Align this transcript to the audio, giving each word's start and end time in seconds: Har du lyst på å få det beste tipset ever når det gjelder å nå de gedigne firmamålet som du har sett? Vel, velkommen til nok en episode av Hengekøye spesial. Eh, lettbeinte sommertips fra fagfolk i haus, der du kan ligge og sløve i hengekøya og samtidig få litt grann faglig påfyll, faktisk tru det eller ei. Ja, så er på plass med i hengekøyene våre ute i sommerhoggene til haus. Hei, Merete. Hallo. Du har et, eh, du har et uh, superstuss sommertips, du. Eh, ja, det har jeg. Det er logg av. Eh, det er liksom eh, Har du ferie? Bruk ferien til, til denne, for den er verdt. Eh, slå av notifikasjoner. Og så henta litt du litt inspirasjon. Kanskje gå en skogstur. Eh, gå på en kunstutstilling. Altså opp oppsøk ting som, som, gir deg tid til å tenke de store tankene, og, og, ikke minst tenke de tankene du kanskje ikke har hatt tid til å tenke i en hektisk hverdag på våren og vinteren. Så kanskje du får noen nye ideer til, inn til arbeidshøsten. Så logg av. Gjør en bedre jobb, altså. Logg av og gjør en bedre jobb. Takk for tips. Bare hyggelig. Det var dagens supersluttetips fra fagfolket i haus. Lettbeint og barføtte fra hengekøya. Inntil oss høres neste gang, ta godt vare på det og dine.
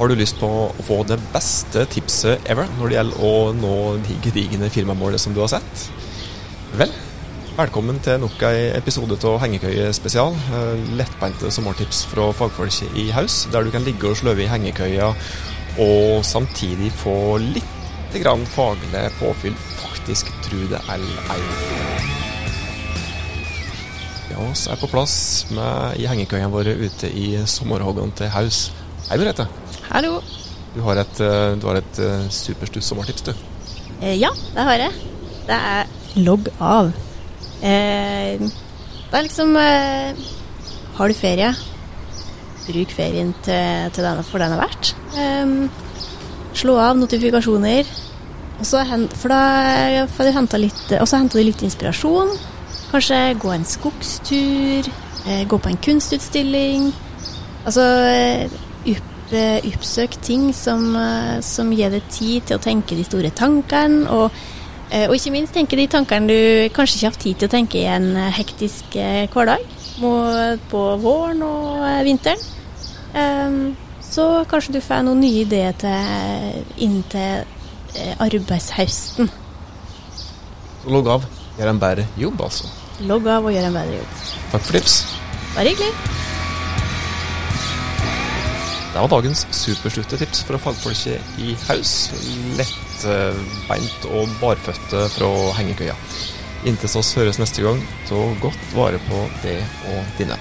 Har 0.00 0.08
du 0.08 0.14
lyst 0.16 0.38
på 0.40 0.48
å 0.48 0.84
få 0.86 1.02
det 1.04 1.18
beste 1.28 1.82
tipset 1.92 2.46
ever 2.48 2.70
når 2.78 2.88
det 2.88 2.94
gjelder 2.94 3.24
å 3.28 3.32
nå 3.52 3.74
de 4.06 4.14
gedigne 4.24 4.70
firmamålet 4.72 5.20
som 5.20 5.34
du 5.36 5.42
har 5.42 5.50
sett? 5.52 5.82
Vel, 6.80 6.94
velkommen 7.58 7.98
til 8.00 8.16
nok 8.22 8.40
en 8.48 8.78
episode 8.78 9.18
av 9.28 9.36
Hengekøye 9.44 9.90
spesial. 9.92 10.32
Eh, 10.56 10.88
lettbeinte 10.96 11.52
sommertips 11.52 12.06
fra 12.08 12.30
fagfolk 12.32 12.96
i 12.96 13.10
haus, 13.12 13.42
der 13.52 13.68
du 13.68 13.74
kan 13.76 13.84
ligge 13.84 14.08
og 14.08 14.16
sløve 14.16 14.46
i 14.46 14.48
hengekøya 14.48 15.12
og 15.84 16.24
samtidig 16.24 16.88
få 17.04 17.36
litt 17.44 18.16
grann 18.24 18.48
faglig 18.56 19.04
påfyll, 19.20 19.62
faktisk 19.84 20.32
tru 20.48 20.64
det 20.72 20.80
eller 20.96 21.32
ei. 21.36 21.42
Ja, 24.32 24.48
så 24.56 24.72
er 24.72 24.80
på 24.80 24.88
plass 24.88 25.18
med 25.52 26.00
i 26.00 26.08
hengekøyene 26.08 26.54
våre 26.56 26.72
ute 26.88 27.12
i 27.12 27.34
sommerhoggene 27.44 28.16
til 28.16 28.32
haus. 28.32 28.70
Hei, 29.10 29.16
Merete. 29.18 29.42
Hallo. 29.88 30.20
Du 30.70 30.84
har 30.86 31.00
et, 31.00 31.16
eh, 31.18 31.56
du 31.58 31.64
har 31.66 31.80
et 31.80 31.96
uh, 31.98 32.28
superstuss 32.30 32.92
sommertips, 32.92 33.24
du. 33.26 33.32
Eh, 34.04 34.14
ja, 34.20 34.28
det 34.54 34.66
har 34.68 34.76
jeg. 34.84 35.08
Det 35.48 35.56
er 35.56 36.20
logg 36.22 36.46
av. 36.62 36.92
Eh, 37.58 38.38
det 38.38 39.18
er 39.18 39.26
liksom 39.26 39.56
eh, 39.58 40.14
Har 40.94 41.10
du 41.10 41.18
ferie? 41.18 41.50
Bruk 42.68 42.94
ferien 42.94 43.34
til, 43.42 43.90
til 43.90 44.06
denne, 44.06 44.22
for 44.30 44.38
den 44.38 44.54
er 44.54 44.62
verdt. 44.62 44.94
Eh, 45.18 45.58
slå 46.62 46.78
av 46.78 47.02
notifikasjoner. 47.02 47.92
Og 48.60 48.64
så 48.70 48.86
henta 48.86 50.62
litt 50.62 50.86
du 51.34 51.42
litt 51.42 51.66
inspirasjon. 51.66 52.36
Kanskje 52.94 53.22
gå 53.42 53.56
en 53.58 53.66
skogstur. 53.74 54.94
Eh, 55.26 55.46
gå 55.50 55.58
på 55.58 55.74
en 55.74 55.84
kunstutstilling. 55.90 56.92
Altså 57.66 57.90
opp 59.32 59.74
oppsøk 59.80 60.16
ting 60.24 60.50
som, 60.54 60.94
som, 61.42 61.72
gir 61.72 61.92
deg 61.92 62.08
tid 62.10 62.48
til 62.48 62.58
å 62.58 62.62
tenke 62.62 62.96
de 62.98 63.04
store 63.06 63.30
tankene, 63.30 64.08
og, 64.10 64.30
og, 65.06 65.14
ikke 65.14 65.32
minst 65.34 65.54
tenke 65.54 65.78
de 65.78 65.86
tankene 65.90 66.26
du 66.26 66.72
kanskje 66.74 66.98
ikke 66.98 67.06
har 67.06 67.14
hatt 67.14 67.22
tid 67.24 67.38
til 67.38 67.48
å 67.48 67.54
tenke 67.54 67.78
i 67.78 67.86
en 67.86 68.08
hektisk 68.34 68.96
hverdag 69.32 69.62
på 70.70 70.82
våren 71.04 71.44
og 71.46 71.86
vinteren. 72.06 72.42
Så 74.10 74.26
kanskje 74.50 74.78
du 74.78 74.80
får 74.82 75.04
noen 75.06 75.22
nye 75.22 75.44
ideer 75.44 75.76
til, 75.78 76.64
inn 76.82 77.02
til 77.12 77.44
arbeidshøsten. 78.18 79.30
Så 80.82 80.90
logg 80.90 81.10
av. 81.12 81.28
Gjør 81.58 81.74
en 81.74 81.82
bedre 81.82 82.06
jobb, 82.16 82.40
altså. 82.46 82.70
Logg 83.04 83.28
av 83.28 83.44
og 83.44 83.52
gjør 83.52 83.68
en 83.68 83.76
bedre 83.76 84.00
jobb. 84.00 84.24
Takk 84.54 84.64
for 84.64 84.78
tips. 84.78 84.96
Bare 85.52 85.68
hyggelig. 85.68 86.19
Det 89.00 89.06
var 89.08 89.22
dagens 89.22 89.46
supersluttetips 89.50 90.42
fra 90.44 90.58
fagfolket 90.60 91.38
i 91.40 91.54
haus. 91.70 91.92
Lettbeint 92.58 94.04
og 94.12 94.28
barføtte 94.42 95.06
fra 95.14 95.30
hengekøya. 95.56 95.94
Inntil 96.68 96.98
oss 97.00 97.14
høres 97.16 97.40
neste 97.40 97.64
gang, 97.64 97.80
ta 98.10 98.20
godt 98.42 98.74
vare 98.76 99.00
på 99.06 99.22
det 99.40 99.56
og 99.88 100.18
dine. 100.18 100.36